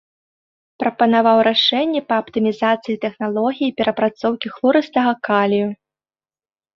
[0.83, 5.69] Прапанаваў рашэнні па аптымізацыі тэхналогіі перапрацоўкі хлорыстага калію.